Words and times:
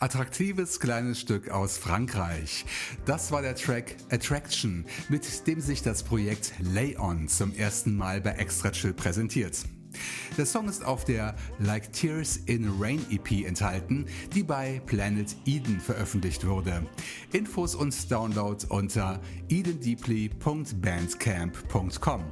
Attraktives 0.00 0.80
kleines 0.80 1.20
Stück 1.20 1.50
aus 1.50 1.76
Frankreich. 1.76 2.64
Das 3.04 3.30
war 3.32 3.42
der 3.42 3.54
Track 3.54 3.96
Attraction, 4.10 4.86
mit 5.10 5.46
dem 5.46 5.60
sich 5.60 5.82
das 5.82 6.02
Projekt 6.02 6.54
Lay 6.58 6.96
On 6.98 7.28
zum 7.28 7.54
ersten 7.54 7.96
Mal 7.96 8.22
bei 8.22 8.30
Extra 8.30 8.70
Chill 8.70 8.94
präsentiert. 8.94 9.58
Der 10.38 10.46
Song 10.46 10.70
ist 10.70 10.82
auf 10.84 11.04
der 11.04 11.36
Like 11.58 11.92
Tears 11.92 12.38
in 12.38 12.80
Rain 12.80 13.04
EP 13.10 13.46
enthalten, 13.46 14.06
die 14.34 14.42
bei 14.42 14.80
Planet 14.86 15.36
Eden 15.44 15.80
veröffentlicht 15.80 16.46
wurde. 16.46 16.86
Infos 17.32 17.74
und 17.74 18.10
Download 18.10 18.64
unter 18.70 19.20
edendeeply.bandcamp.com. 19.50 22.24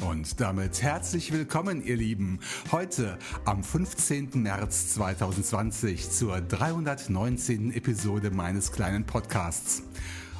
Und 0.00 0.40
damit 0.40 0.82
herzlich 0.82 1.32
willkommen, 1.32 1.84
ihr 1.84 1.96
Lieben, 1.96 2.40
heute 2.72 3.18
am 3.44 3.62
15. 3.62 4.30
März 4.34 4.94
2020 4.94 6.10
zur 6.10 6.40
319. 6.40 7.72
Episode 7.72 8.30
meines 8.30 8.72
kleinen 8.72 9.04
Podcasts. 9.04 9.82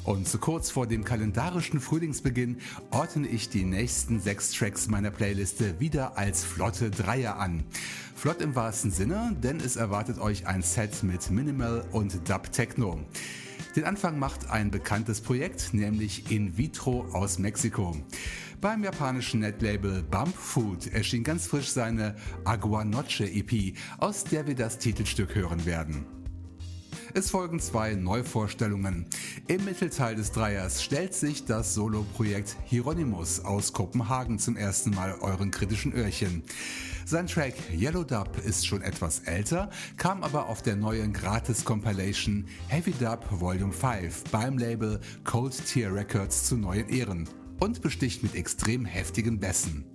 Und 0.03 0.27
so 0.27 0.37
kurz 0.37 0.69
vor 0.69 0.85
dem 0.85 1.03
kalendarischen 1.03 1.79
Frühlingsbeginn 1.79 2.57
ordne 2.91 3.27
ich 3.27 3.49
die 3.49 3.63
nächsten 3.63 4.19
sechs 4.19 4.51
Tracks 4.51 4.87
meiner 4.87 5.09
Playliste 5.09 5.79
wieder 5.79 6.17
als 6.17 6.43
flotte 6.43 6.91
Dreier 6.91 7.37
an. 7.37 7.63
Flott 8.15 8.41
im 8.41 8.55
wahrsten 8.55 8.91
Sinne, 8.91 9.35
denn 9.41 9.59
es 9.59 9.77
erwartet 9.77 10.19
euch 10.19 10.45
ein 10.47 10.61
Set 10.61 11.01
mit 11.01 11.31
Minimal 11.31 11.85
und 11.91 12.29
Dub 12.29 12.51
Techno. 12.51 12.99
Den 13.75 13.83
Anfang 13.83 14.17
macht 14.17 14.49
ein 14.49 14.71
bekanntes 14.71 15.19
Projekt, 15.19 15.73
nämlich 15.73 16.31
In 16.31 16.57
Vitro 16.57 17.07
aus 17.11 17.39
Mexiko. 17.39 17.97
Beim 18.61 18.85
japanischen 18.85 19.41
Netlabel 19.41 20.01
Bump 20.01 20.33
Food 20.33 20.87
erschien 20.93 21.25
ganz 21.25 21.47
frisch 21.47 21.69
seine 21.69 22.15
Agua 22.45 22.85
Noche 22.85 23.25
EP, 23.25 23.75
aus 23.97 24.23
der 24.23 24.47
wir 24.47 24.55
das 24.55 24.77
Titelstück 24.77 25.35
hören 25.35 25.65
werden. 25.65 26.14
Es 27.17 27.29
folgen 27.29 27.61
zwei 27.61 27.95
Neuvorstellungen. 27.95 29.05
Im 29.47 29.63
Mittelteil 29.63 30.15
des 30.15 30.33
Dreiers 30.33 30.83
stellt 30.83 31.13
sich 31.13 31.45
das 31.45 31.73
Soloprojekt 31.73 32.57
Hieronymus 32.65 33.39
aus 33.39 33.71
Kopenhagen 33.71 34.37
zum 34.37 34.57
ersten 34.57 34.89
Mal 34.89 35.15
euren 35.21 35.49
kritischen 35.49 35.93
Öhrchen. 35.93 36.43
Sein 37.05 37.27
Track 37.27 37.53
Yellow 37.73 38.03
Dub 38.03 38.37
ist 38.45 38.67
schon 38.67 38.81
etwas 38.81 39.19
älter, 39.19 39.69
kam 39.95 40.23
aber 40.23 40.49
auf 40.49 40.61
der 40.61 40.75
neuen 40.75 41.13
Gratis-Compilation 41.13 42.47
Heavy 42.67 42.91
Dub 42.91 43.25
Volume 43.31 43.71
5 43.71 44.25
beim 44.25 44.57
Label 44.57 44.99
Cold 45.23 45.53
Tier 45.65 45.93
Records 45.95 46.43
zu 46.43 46.57
neuen 46.57 46.89
Ehren 46.89 47.29
und 47.61 47.81
besticht 47.81 48.23
mit 48.23 48.35
extrem 48.35 48.83
heftigen 48.83 49.39
Bässen. 49.39 49.85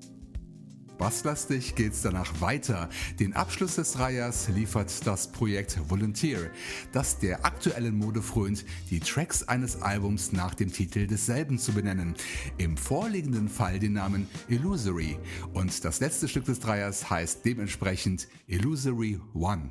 Basslastig 1.01 1.77
geht's 1.77 2.03
danach 2.03 2.43
weiter. 2.43 2.91
Den 3.19 3.33
Abschluss 3.33 3.77
des 3.77 3.99
Reihers 3.99 4.51
liefert 4.51 5.07
das 5.07 5.33
Projekt 5.33 5.81
Volunteer, 5.89 6.51
das 6.93 7.19
der 7.19 7.47
aktuellen 7.47 7.97
Mode 7.97 8.21
frönt, 8.21 8.67
die 8.91 9.01
Tracks 9.01 9.43
eines 9.43 9.81
Albums 9.81 10.33
nach 10.33 10.55
dem 10.55 10.71
Titel 10.71 11.07
desselben 11.07 11.59
zu 11.59 11.73
benennen. 11.73 12.15
Im 12.59 12.77
vorliegenden 12.77 13.49
Fall 13.49 13.79
den 13.79 13.95
Namen 13.95 14.29
Illusory. 14.49 15.17
Und 15.55 15.87
das 15.87 16.01
letzte 16.01 16.29
Stück 16.29 16.45
des 16.45 16.61
Dreiers 16.61 17.09
heißt 17.09 17.47
dementsprechend 17.47 18.29
Illusory 18.47 19.19
One. 19.33 19.71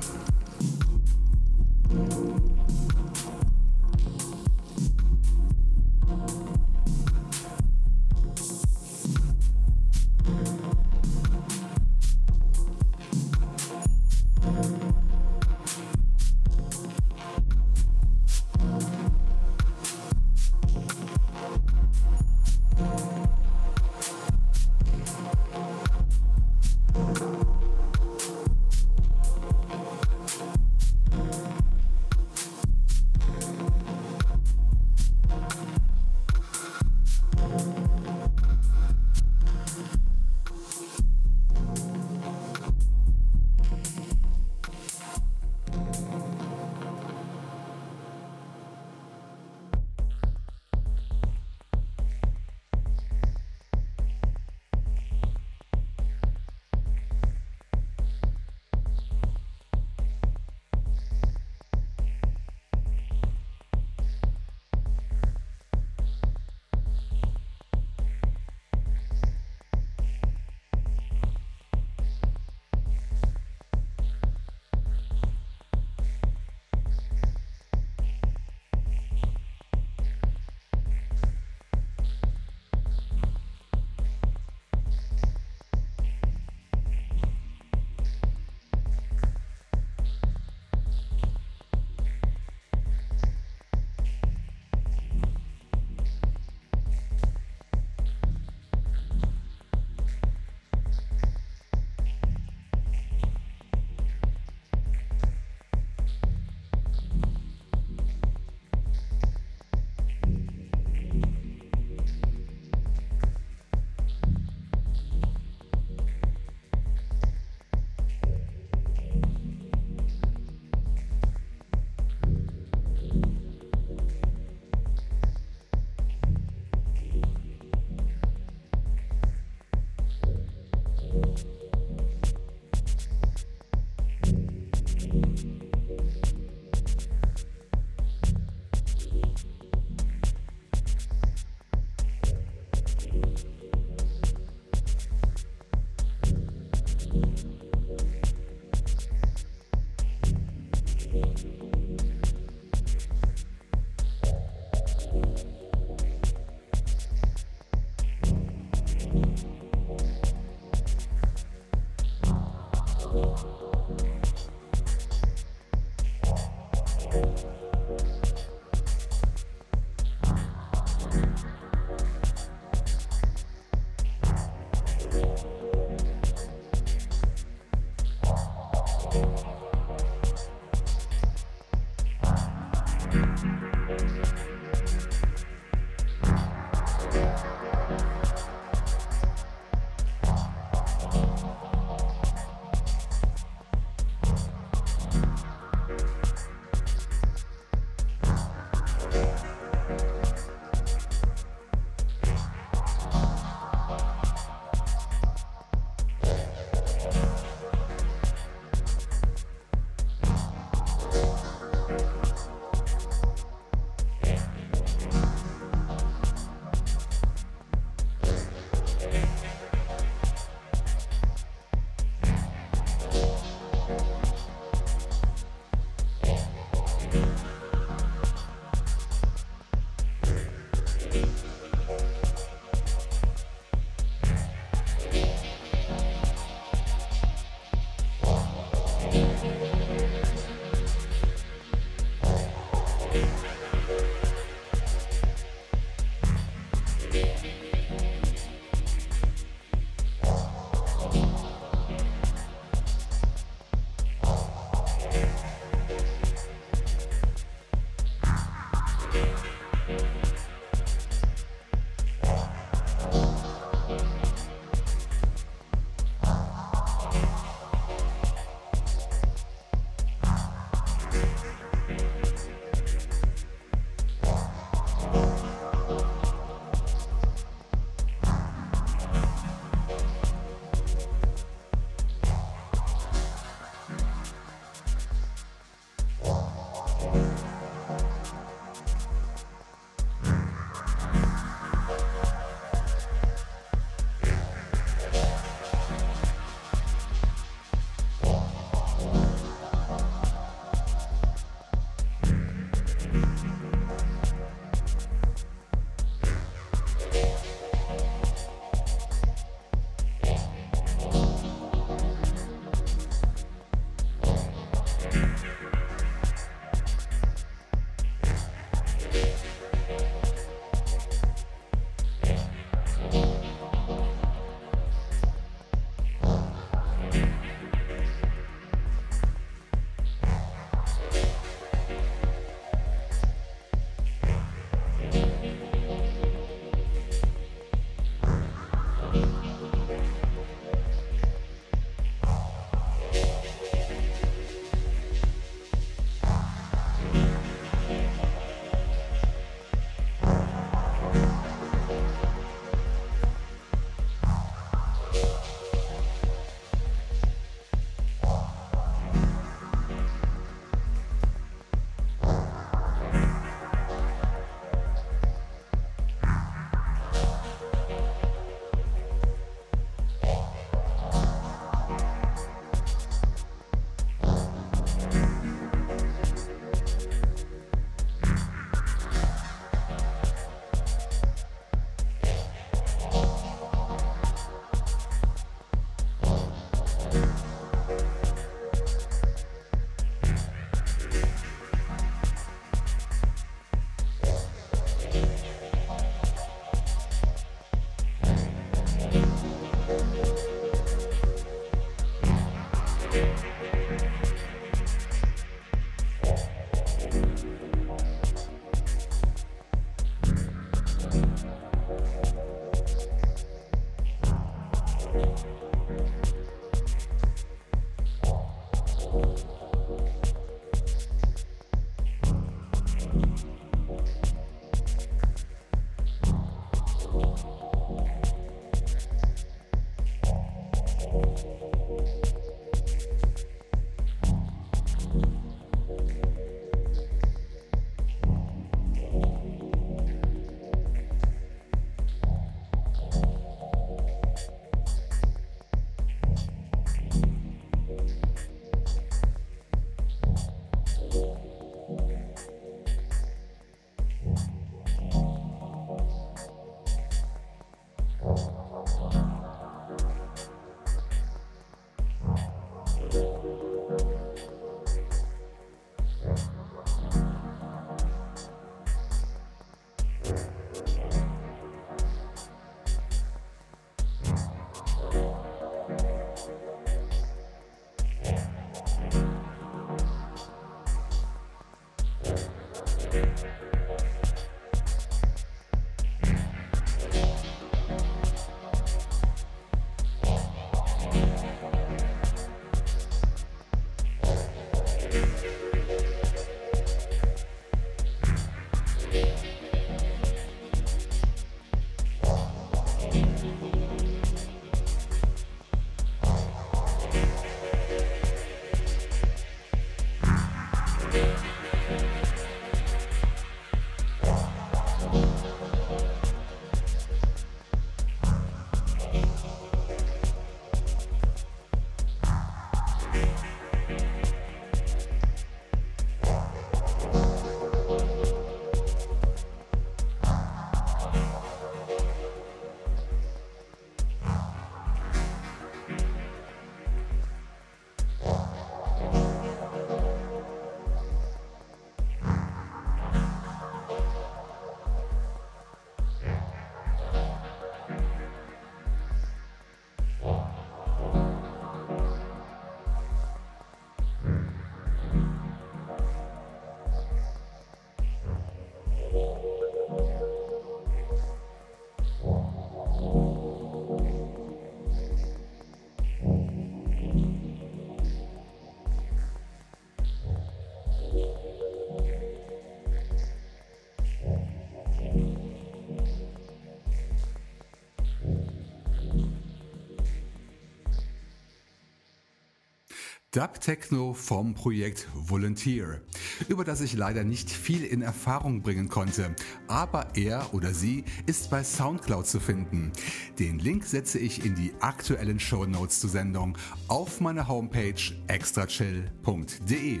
Dub 583.40 583.58
Techno 583.58 584.12
vom 584.12 584.52
Projekt 584.52 585.08
Volunteer, 585.14 586.02
über 586.48 586.62
das 586.62 586.82
ich 586.82 586.92
leider 586.92 587.24
nicht 587.24 587.48
viel 587.48 587.84
in 587.84 588.02
Erfahrung 588.02 588.60
bringen 588.60 588.90
konnte, 588.90 589.34
aber 589.66 590.08
er 590.14 590.52
oder 590.52 590.74
sie 590.74 591.04
ist 591.24 591.48
bei 591.48 591.64
Soundcloud 591.64 592.26
zu 592.26 592.38
finden. 592.38 592.92
Den 593.38 593.58
Link 593.58 593.86
setze 593.86 594.18
ich 594.18 594.44
in 594.44 594.56
die 594.56 594.74
aktuellen 594.80 595.40
Show 595.40 595.64
Notes 595.64 596.00
zur 596.00 596.10
Sendung 596.10 596.58
auf 596.86 597.22
meiner 597.22 597.48
Homepage 597.48 597.94
extrachill.de. 598.26 600.00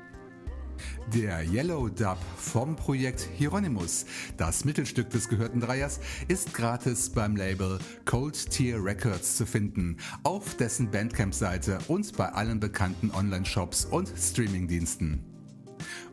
Der 1.14 1.42
Yellow 1.50 1.88
Dub 1.88 2.18
vom 2.36 2.76
Projekt 2.76 3.28
Hieronymus, 3.36 4.06
das 4.36 4.64
Mittelstück 4.64 5.10
des 5.10 5.28
gehörten 5.28 5.60
Dreiers, 5.60 6.00
ist 6.28 6.54
gratis 6.54 7.10
beim 7.10 7.36
Label 7.36 7.78
Cold 8.04 8.50
Tier 8.50 8.82
Records 8.82 9.36
zu 9.36 9.46
finden, 9.46 9.96
auf 10.22 10.56
dessen 10.56 10.90
Bandcamp-Seite 10.90 11.78
und 11.88 12.16
bei 12.16 12.28
allen 12.28 12.60
bekannten 12.60 13.10
Online-Shops 13.10 13.86
und 13.86 14.12
Streamingdiensten. 14.16 15.24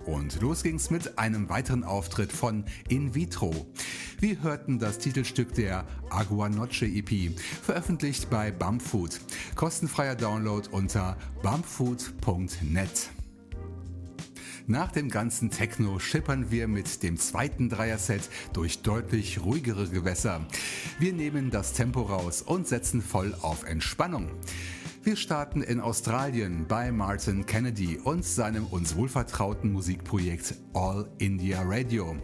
Und 0.06 0.42
los 0.42 0.64
ging's 0.64 0.90
mit 0.90 1.20
einem 1.20 1.50
weiteren 1.50 1.84
Auftritt 1.84 2.32
von 2.32 2.64
In 2.88 3.14
Vitro. 3.14 3.68
Wir 4.20 4.42
hörten 4.42 4.80
das 4.80 5.00
Titelstück 5.00 5.54
der 5.54 5.86
Agua 6.10 6.50
Noche 6.50 6.86
EP, 6.86 7.38
veröffentlicht 7.62 8.30
bei 8.30 8.52
Bumpfood. 8.52 9.20
Kostenfreier 9.56 10.16
Download 10.16 10.68
unter 10.72 11.18
bumpfood.net. 11.44 13.12
Nach 14.70 14.92
dem 14.92 15.08
ganzen 15.08 15.50
Techno 15.50 15.98
schippern 15.98 16.52
wir 16.52 16.68
mit 16.68 17.02
dem 17.02 17.16
zweiten 17.16 17.70
Dreier-Set 17.70 18.30
durch 18.52 18.82
deutlich 18.82 19.40
ruhigere 19.40 19.88
Gewässer. 19.88 20.46
Wir 21.00 21.14
nehmen 21.14 21.52
das 21.52 21.72
Tempo 21.72 22.02
raus 22.02 22.42
und 22.42 22.68
setzen 22.68 23.02
voll 23.02 23.34
auf 23.42 23.64
Entspannung. 23.64 24.30
Wir 25.04 25.16
starten 25.16 25.62
in 25.62 25.80
Australien 25.80 26.66
bei 26.68 26.92
Martin 26.92 27.46
Kennedy 27.46 27.98
und 28.04 28.26
seinem 28.26 28.66
uns 28.66 28.98
wohlvertrauten 28.98 29.72
Musikprojekt 29.72 30.56
All 30.74 31.10
India 31.18 31.62
Radio. 31.64 32.18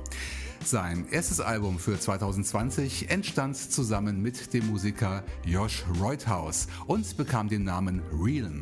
Sein 0.66 1.06
erstes 1.12 1.40
Album 1.40 1.80
für 1.80 1.98
2020 1.98 3.10
entstand 3.10 3.56
zusammen 3.56 4.22
mit 4.22 4.54
dem 4.54 4.68
Musiker 4.68 5.24
Josh 5.46 5.86
Reuthaus 6.02 6.68
und 6.88 7.16
bekam 7.16 7.48
den 7.48 7.64
Namen 7.64 8.02
Realen. 8.12 8.62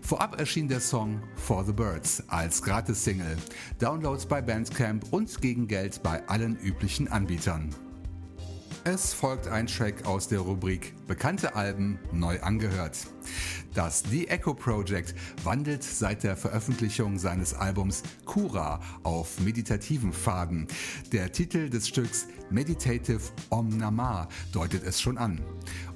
Vorab 0.00 0.40
erschien 0.40 0.68
der 0.68 0.80
Song 0.80 1.22
For 1.36 1.64
the 1.64 1.72
Birds 1.72 2.22
als 2.28 2.62
Gratis-Single, 2.62 3.36
Downloads 3.78 4.26
bei 4.26 4.42
Bandcamp 4.42 5.12
und 5.12 5.40
gegen 5.40 5.68
Geld 5.68 6.02
bei 6.02 6.26
allen 6.28 6.56
üblichen 6.56 7.08
Anbietern. 7.08 7.74
Es 8.84 9.12
folgt 9.12 9.46
ein 9.46 9.66
Track 9.66 10.06
aus 10.06 10.28
der 10.28 10.40
Rubrik 10.40 10.94
Bekannte 11.06 11.54
Alben 11.54 11.98
neu 12.12 12.40
angehört. 12.40 12.96
Das 13.74 14.02
The 14.10 14.26
Echo 14.28 14.54
Project 14.54 15.14
wandelt 15.44 15.84
seit 15.84 16.22
der 16.22 16.34
Veröffentlichung 16.34 17.18
seines 17.18 17.52
Albums 17.52 18.02
Kura 18.24 18.80
auf 19.02 19.38
meditativen 19.40 20.14
Faden. 20.14 20.66
Der 21.12 21.30
Titel 21.30 21.68
des 21.68 21.88
Stücks 21.88 22.26
Meditative 22.48 23.20
Om 23.50 23.68
Namah 23.68 24.28
deutet 24.50 24.82
es 24.82 24.98
schon 24.98 25.18
an. 25.18 25.40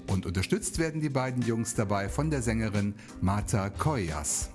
Und 0.07 0.27
unterstützt 0.27 0.79
werden 0.79 1.01
die 1.01 1.09
beiden 1.09 1.43
Jungs 1.43 1.75
dabei 1.75 2.09
von 2.09 2.31
der 2.31 2.43
Sängerin 2.43 2.95
Marta 3.21 3.71
Koyas. 3.71 4.51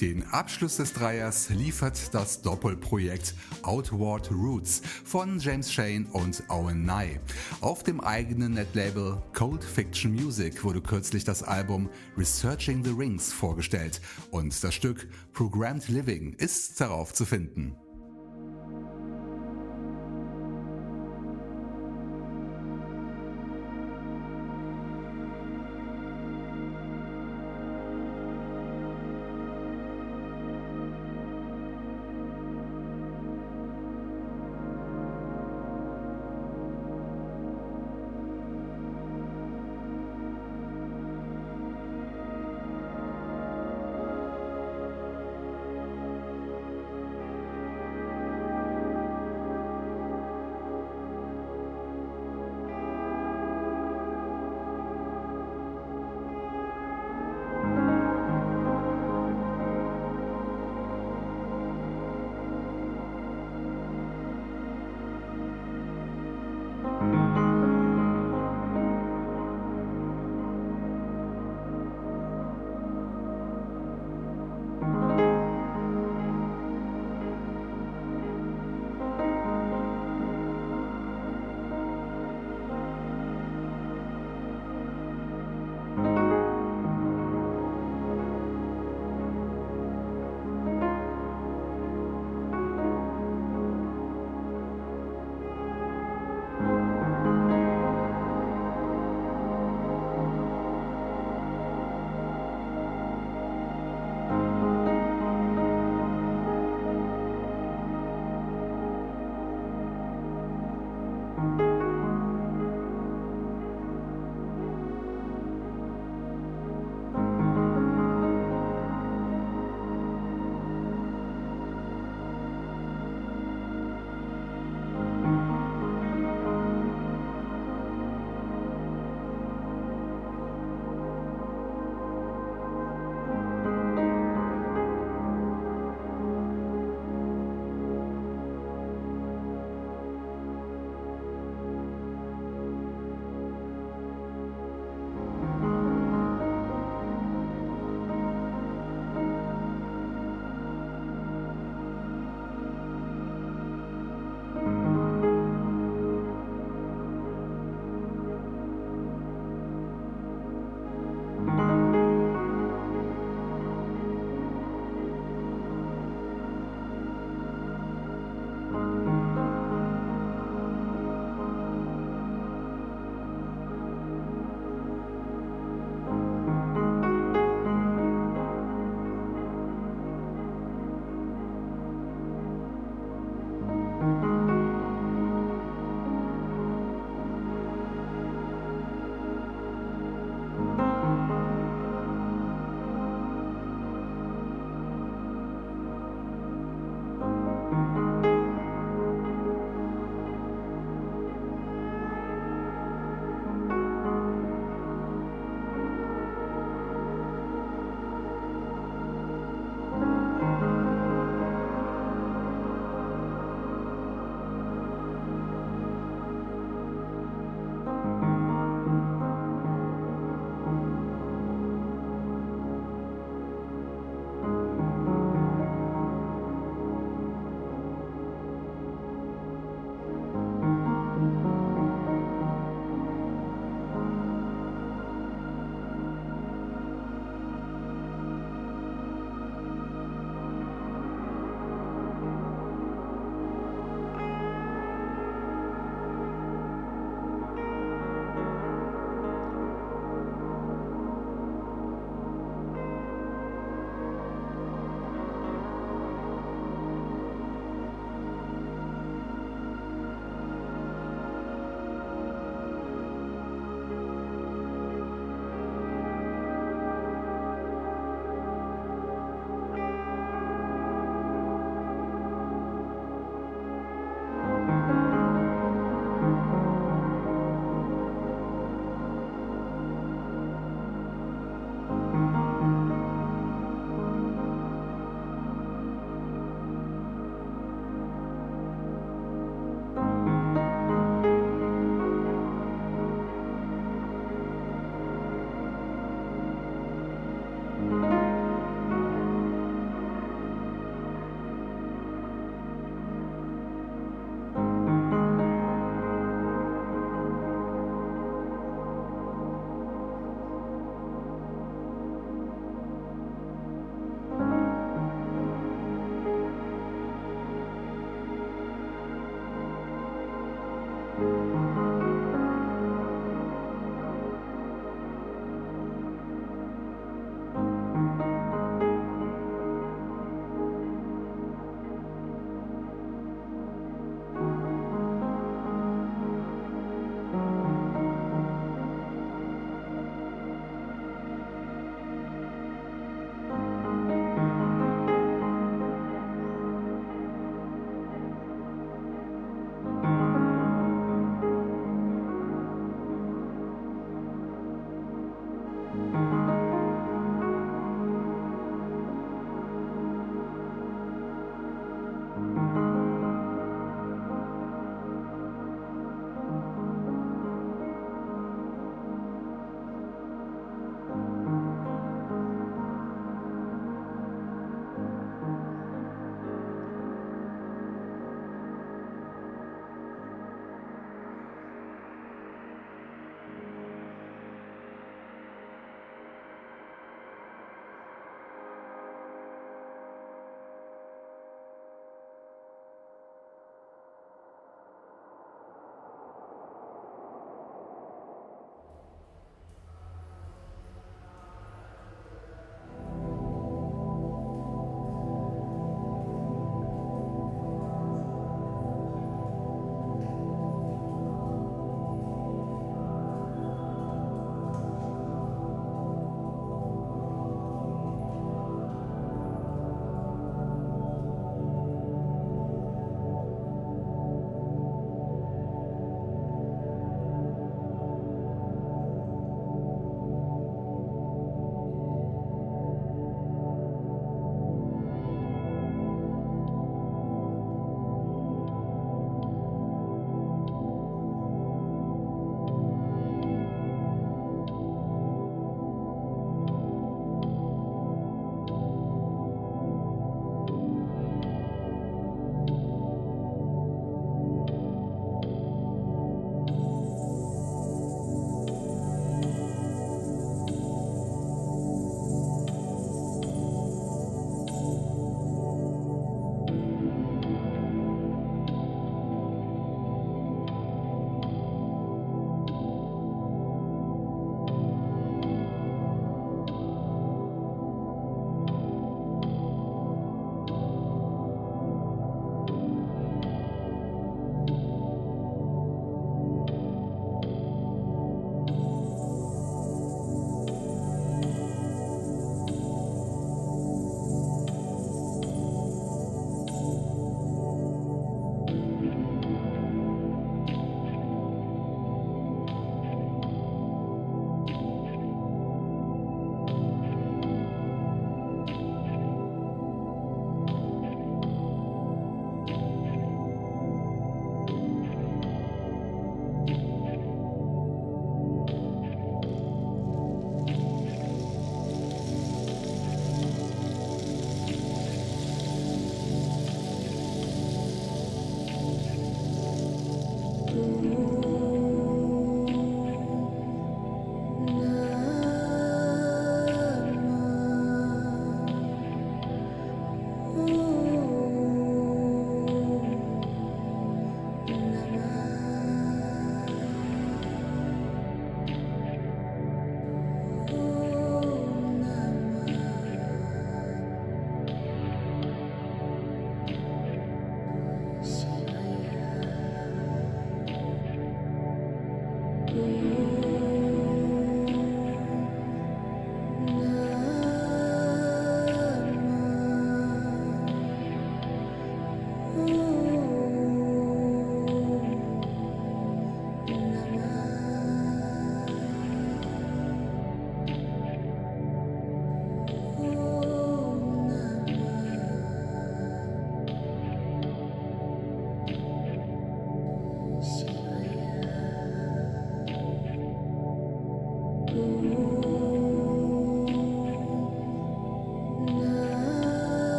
Den 0.00 0.24
Abschluss 0.24 0.78
des 0.78 0.92
Dreiers 0.92 1.50
liefert 1.50 2.12
das 2.12 2.42
Doppelprojekt 2.42 3.34
Outward 3.62 4.28
Roots 4.32 4.82
von 5.04 5.38
James 5.38 5.72
Shane 5.72 6.06
und 6.06 6.42
Owen 6.48 6.84
Nye. 6.84 7.20
Auf 7.60 7.84
dem 7.84 8.00
eigenen 8.00 8.54
Netlabel 8.54 9.22
Cold 9.32 9.62
Fiction 9.62 10.12
Music 10.12 10.64
wurde 10.64 10.80
kürzlich 10.80 11.22
das 11.22 11.44
Album 11.44 11.88
Researching 12.16 12.84
the 12.84 12.90
Rings 12.90 13.32
vorgestellt 13.32 14.00
und 14.30 14.64
das 14.64 14.74
Stück 14.74 15.08
Programmed 15.32 15.88
Living 15.88 16.34
ist 16.34 16.80
darauf 16.80 17.14
zu 17.14 17.24
finden. 17.24 17.76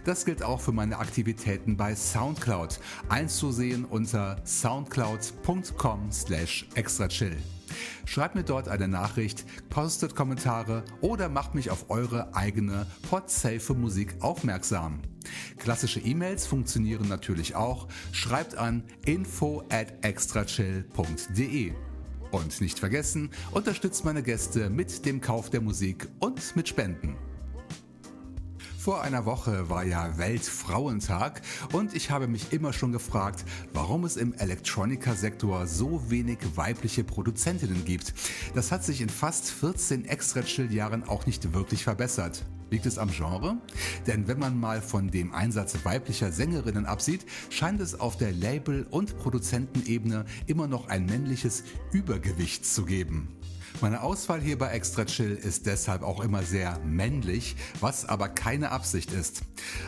Das 0.04 0.24
gilt 0.24 0.42
auch 0.42 0.60
für 0.60 0.72
meine 0.72 0.98
Aktivitäten 0.98 1.76
bei 1.76 1.94
Soundcloud, 1.94 2.80
einzusehen 3.08 3.84
unter 3.84 4.40
soundcloud.com 4.46 6.10
slash 6.12 6.66
extrachill. 6.74 7.36
Schreibt 8.04 8.34
mir 8.34 8.44
dort 8.44 8.68
eine 8.68 8.88
Nachricht, 8.88 9.44
postet 9.68 10.16
Kommentare 10.16 10.84
oder 11.00 11.28
macht 11.28 11.54
mich 11.54 11.70
auf 11.70 11.90
eure 11.90 12.34
eigene 12.34 12.86
podsafe 13.08 13.74
Musik 13.74 14.16
aufmerksam. 14.20 15.00
Klassische 15.58 16.00
E-Mails 16.00 16.46
funktionieren 16.46 17.08
natürlich 17.08 17.54
auch. 17.54 17.88
Schreibt 18.12 18.56
an 18.56 18.84
info 19.04 19.64
at 19.70 20.04
extrachill.de. 20.04 21.72
Und 22.30 22.60
nicht 22.60 22.78
vergessen, 22.78 23.30
unterstützt 23.50 24.04
meine 24.04 24.22
Gäste 24.22 24.70
mit 24.70 25.04
dem 25.04 25.20
Kauf 25.20 25.50
der 25.50 25.60
Musik 25.60 26.08
und 26.20 26.54
mit 26.54 26.68
Spenden. 26.68 27.16
Vor 28.80 29.02
einer 29.02 29.26
Woche 29.26 29.68
war 29.68 29.84
ja 29.84 30.16
Weltfrauentag 30.16 31.42
und 31.74 31.94
ich 31.94 32.10
habe 32.10 32.28
mich 32.28 32.50
immer 32.50 32.72
schon 32.72 32.92
gefragt, 32.92 33.44
warum 33.74 34.06
es 34.06 34.16
im 34.16 34.32
Electronica-Sektor 34.32 35.66
so 35.66 36.10
wenig 36.10 36.38
weibliche 36.54 37.04
Produzentinnen 37.04 37.84
gibt. 37.84 38.14
Das 38.54 38.72
hat 38.72 38.82
sich 38.82 39.02
in 39.02 39.10
fast 39.10 39.50
14 39.50 40.06
Extra-Chill-Jahren 40.06 41.06
auch 41.06 41.26
nicht 41.26 41.52
wirklich 41.52 41.84
verbessert. 41.84 42.46
Liegt 42.70 42.86
es 42.86 42.96
am 42.96 43.10
Genre? 43.10 43.58
Denn 44.06 44.28
wenn 44.28 44.38
man 44.38 44.58
mal 44.58 44.80
von 44.80 45.10
dem 45.10 45.34
Einsatz 45.34 45.76
weiblicher 45.84 46.32
Sängerinnen 46.32 46.86
absieht, 46.86 47.26
scheint 47.50 47.82
es 47.82 48.00
auf 48.00 48.16
der 48.16 48.32
Label- 48.32 48.86
und 48.90 49.18
Produzentenebene 49.18 50.24
immer 50.46 50.68
noch 50.68 50.88
ein 50.88 51.04
männliches 51.04 51.64
Übergewicht 51.92 52.64
zu 52.64 52.86
geben. 52.86 53.28
Meine 53.80 54.02
Auswahl 54.02 54.42
hier 54.42 54.58
bei 54.58 54.68
Extra 54.72 55.06
Chill 55.06 55.34
ist 55.34 55.64
deshalb 55.64 56.02
auch 56.02 56.20
immer 56.20 56.42
sehr 56.42 56.78
männlich, 56.80 57.56
was 57.80 58.04
aber 58.04 58.28
keine 58.28 58.72
Absicht 58.72 59.10
ist. 59.10 59.40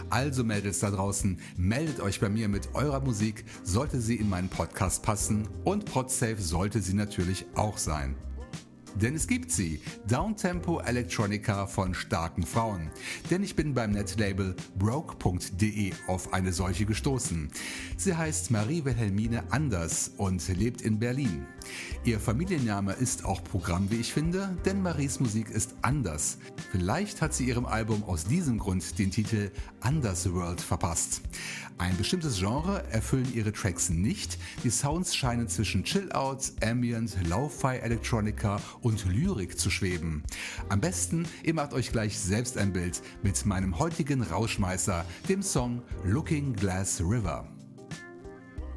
Also 0.09 0.45
Mädels 0.45 0.81
da 0.81 0.91
draußen, 0.91 1.39
meldet 1.59 2.01
euch 2.01 2.19
bei 2.19 2.31
mir 2.31 2.49
mit 2.49 2.75
eurer 2.75 3.01
Musik, 3.01 3.45
sollte 3.65 4.01
sie 4.01 4.17
in 4.17 4.31
meinen 4.31 4.49
Podcast 4.49 5.03
passen 5.03 5.47
und 5.65 5.85
Podsafe 5.85 6.41
sollte 6.41 6.81
sie 6.81 6.95
natürlich 6.95 7.45
auch 7.55 7.77
sein. 7.77 8.17
Denn 8.95 9.15
es 9.15 9.27
gibt 9.27 9.51
sie, 9.51 9.81
Downtempo 10.07 10.81
Electronica 10.81 11.67
von 11.67 11.95
starken 11.95 12.45
Frauen. 12.45 12.91
Denn 13.31 13.43
ich 13.43 13.57
bin 13.57 13.75
beim 13.75 13.93
Netlabel 13.93 14.55
broke.de 14.79 15.93
auf 16.07 16.33
eine 16.33 16.53
solche 16.53 16.85
gestoßen. 16.85 17.51
Sie 17.97 18.15
heißt 18.15 18.51
Marie 18.51 18.85
Wilhelmine 18.85 19.45
Anders 19.51 20.13
und 20.17 20.47
lebt 20.49 20.83
in 20.83 20.99
Berlin. 20.99 21.47
Ihr 22.05 22.21
Familienname 22.21 22.93
ist 22.93 23.25
auch 23.25 23.43
Programm, 23.43 23.91
wie 23.91 24.01
ich 24.01 24.13
finde, 24.13 24.57
denn 24.65 24.83
Maries 24.83 25.21
Musik 25.21 25.51
ist 25.51 25.75
anders. 25.83 26.39
Vielleicht 26.71 27.23
hat 27.23 27.33
sie 27.33 27.47
ihrem 27.47 27.67
Album 27.67 28.03
aus 28.05 28.25
diesem 28.25 28.59
Grund 28.59 28.99
den 28.99 29.11
Titel 29.11 29.51
Undersworld 29.87 30.61
verpasst. 30.61 31.23
Ein 31.79 31.97
bestimmtes 31.97 32.39
Genre 32.39 32.85
erfüllen 32.91 33.33
ihre 33.35 33.53
Tracks 33.53 33.91
nicht. 33.91 34.39
Die 34.63 34.71
Sounds 34.71 35.17
scheinen 35.17 35.49
zwischen 35.49 35.83
Chill-Out, 35.83 36.53
Ambient, 36.63 37.17
Lo-Fi 37.29 37.79
Electronica 37.79 38.61
und 38.83 39.07
Lyrik 39.07 39.59
zu 39.59 39.71
schweben. 39.71 40.23
Am 40.69 40.81
besten, 40.81 41.27
ihr 41.43 41.55
macht 41.55 41.73
euch 41.73 41.93
gleich 41.93 42.19
selbst 42.19 42.59
ein 42.59 42.73
Bild 42.73 43.03
mit 43.23 43.47
meinem 43.47 43.79
heutigen 43.79 44.23
Rauschmeißer, 44.23 45.05
dem 45.29 45.43
Song 45.43 45.83
Looking 46.05 46.53
Glass 46.55 47.01
River. 47.01 47.49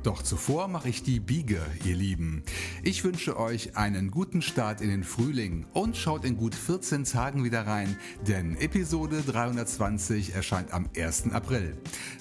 Doch 0.05 0.21
zuvor 0.21 0.67
mache 0.67 0.87
ich 0.87 1.01
die 1.01 1.19
Biege, 1.19 1.59
ihr 1.83 1.95
Lieben. 1.95 2.43
Ich 2.83 3.03
wünsche 3.03 3.39
euch 3.39 3.75
einen 3.75 4.11
guten 4.11 4.43
Start 4.43 4.79
in 4.79 4.89
den 4.89 5.03
Frühling 5.03 5.65
und 5.73 5.97
schaut 5.97 6.25
in 6.25 6.37
gut 6.37 6.53
14 6.53 7.05
Tagen 7.05 7.43
wieder 7.43 7.65
rein, 7.65 7.97
denn 8.27 8.55
Episode 8.57 9.23
320 9.25 10.35
erscheint 10.35 10.71
am 10.75 10.87
1. 10.95 11.31
April. 11.31 11.75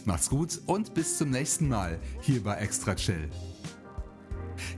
Macht's 0.07 0.31
gut 0.31 0.63
und 0.65 0.95
bis 0.95 1.19
zum 1.19 1.29
nächsten 1.29 1.69
Mal 1.69 1.99
hier 2.23 2.43
bei 2.43 2.55
Extra 2.55 2.95
Chill. 2.95 3.29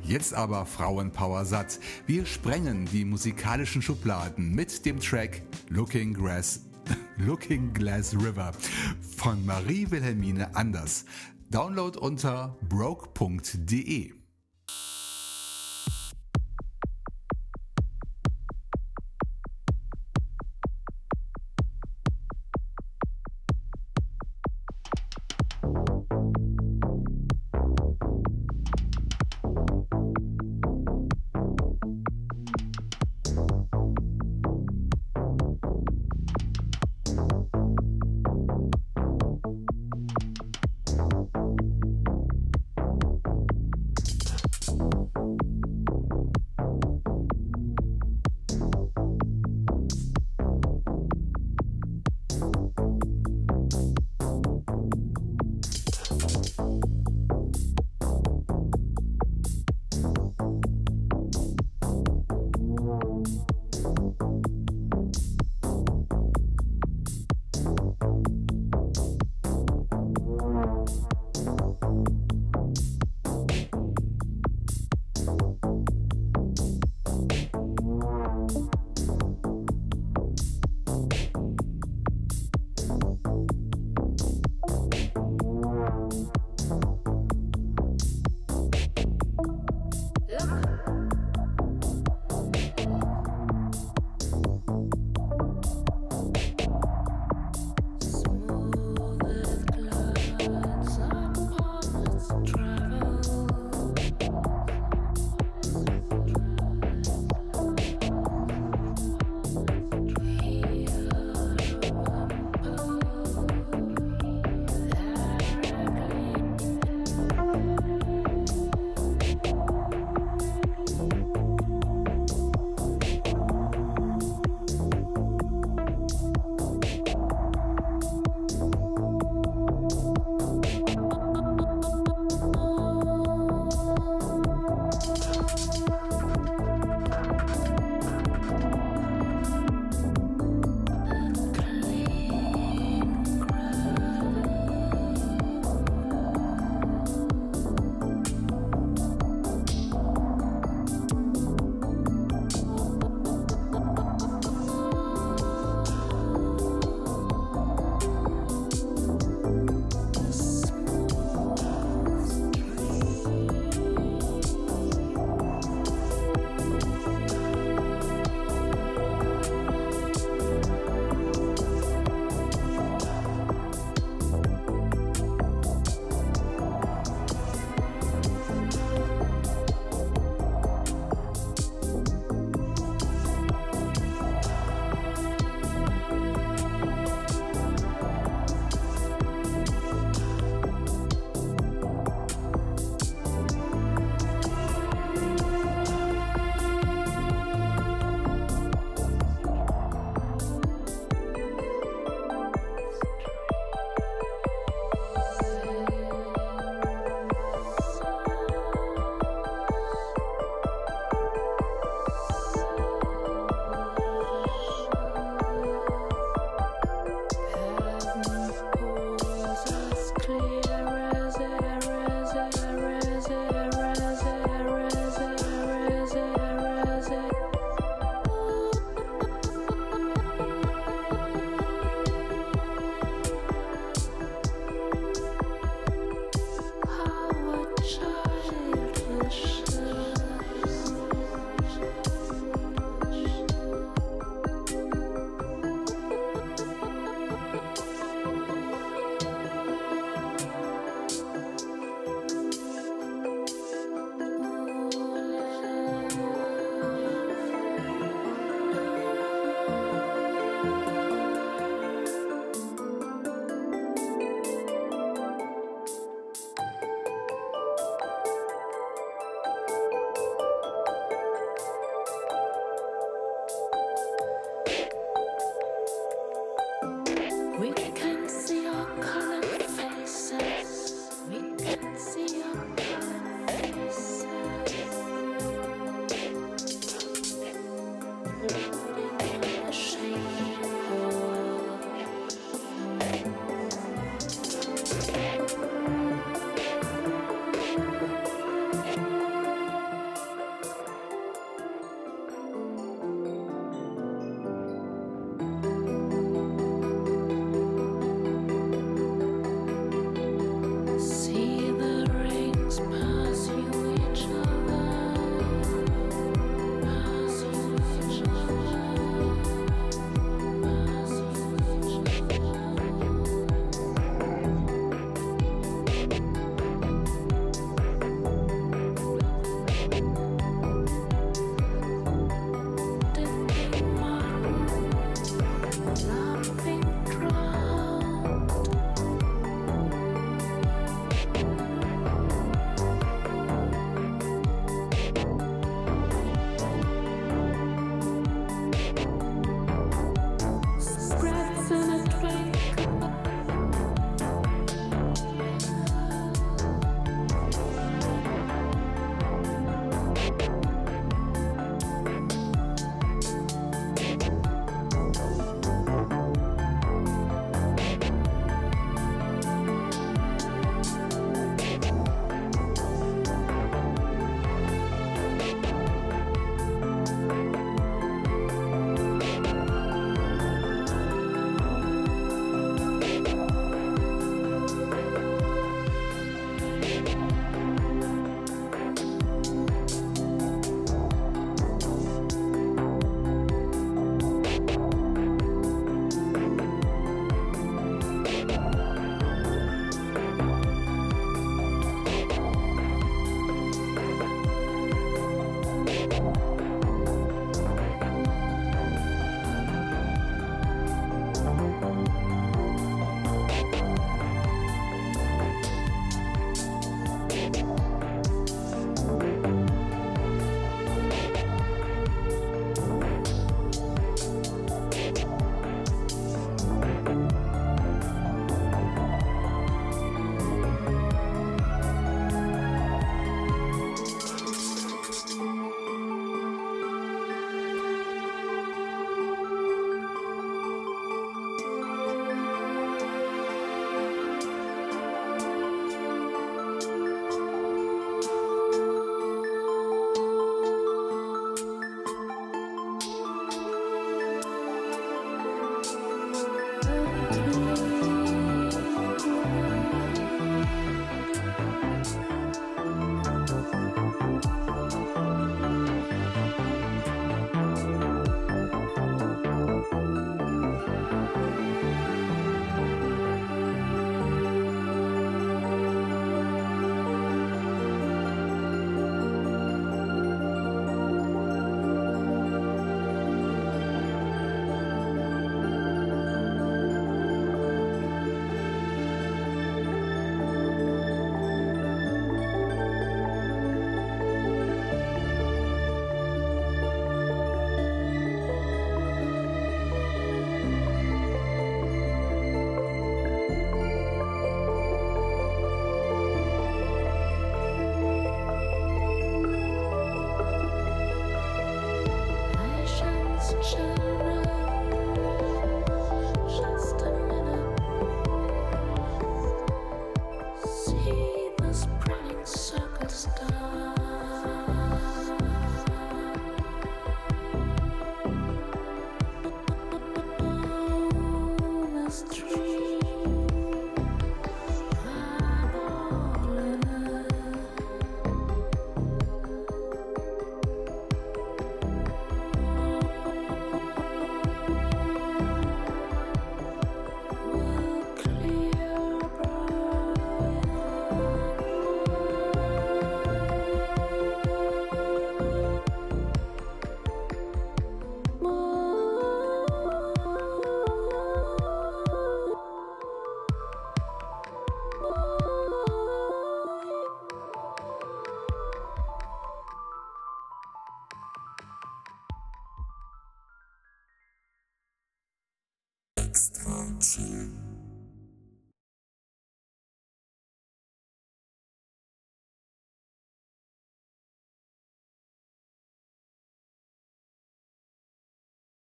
Jetzt 0.03 0.35
aber 0.35 0.66
Frauenpower 0.66 1.45
satt. 1.45 1.79
Wir 2.07 2.27
sprengen 2.27 2.87
die 2.87 3.05
musikalischen 3.05 3.83
Schubladen 3.83 4.55
mit 4.55 4.85
dem 4.87 5.01
Track 5.01 5.43
Looking 5.68 6.14
Grass 6.14 6.66
Looking 7.18 7.72
Glass 7.72 8.14
River 8.14 8.53
von 9.16 9.45
Marie 9.45 9.91
Wilhelmine 9.91 10.55
Anders. 10.55 11.05
Download 11.51 11.99
unter 11.99 12.57
broke.de. 12.68 14.16